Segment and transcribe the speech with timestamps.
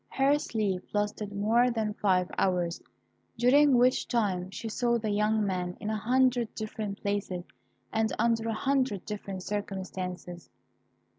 [0.09, 2.81] Her sleep lasted more than five hours,
[3.37, 7.43] during which time she saw the young man in a hundred different places,
[7.93, 10.49] and under a hundred different circumstances.